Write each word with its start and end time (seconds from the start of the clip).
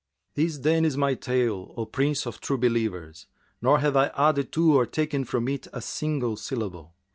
This, 0.33 0.57
then, 0.57 0.83
is 0.83 0.97
my 0.97 1.13
tale, 1.13 1.75
O 1.77 1.85
Prince 1.85 2.25
of 2.25 2.41
True 2.41 2.57
Believers, 2.57 3.27
nor 3.61 3.77
have 3.81 3.95
I 3.95 4.07
added 4.17 4.51
to 4.53 4.73
or 4.73 4.87
taken 4.87 5.25
from 5.25 5.47
it 5.47 5.67
a 5.73 5.79
single 5.79 6.35
syllable. 6.37 6.95